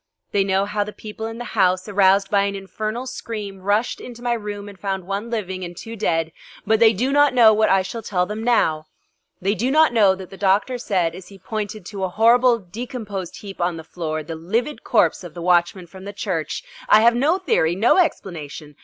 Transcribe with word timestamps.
They 0.31 0.43
know 0.43 0.65
how 0.65 0.83
the 0.83 0.91
people 0.93 1.27
in 1.27 1.37
the 1.37 1.43
house, 1.43 1.87
aroused 1.87 2.31
by 2.31 2.45
an 2.45 2.55
infernal 2.55 3.05
scream, 3.05 3.59
rushed 3.61 4.01
into 4.01 4.23
my 4.23 4.33
room 4.33 4.67
and 4.67 4.79
found 4.79 5.05
one 5.05 5.29
living 5.29 5.63
and 5.63 5.77
two 5.77 5.95
dead, 5.95 6.31
but 6.65 6.79
they 6.79 6.91
do 6.91 7.11
not 7.11 7.35
know 7.35 7.53
what 7.53 7.69
I 7.69 7.83
shall 7.83 8.01
tell 8.01 8.25
them 8.25 8.43
now; 8.43 8.87
they 9.39 9.53
do 9.53 9.69
not 9.69 9.93
know 9.93 10.15
that 10.15 10.31
the 10.31 10.37
doctor 10.37 10.79
said 10.79 11.13
as 11.13 11.27
he 11.27 11.37
pointed 11.37 11.85
to 11.85 12.03
a 12.03 12.09
horrible 12.09 12.57
decomposed 12.57 13.41
heap 13.41 13.61
on 13.61 13.77
the 13.77 13.83
floor 13.83 14.23
the 14.23 14.33
livid 14.33 14.83
corpse 14.83 15.23
of 15.23 15.35
the 15.35 15.41
watchman 15.43 15.85
from 15.85 16.05
the 16.05 16.13
church: 16.13 16.63
"I 16.89 17.01
have 17.01 17.13
no 17.13 17.37
theory, 17.37 17.75
no 17.75 17.99
explanation. 17.99 18.77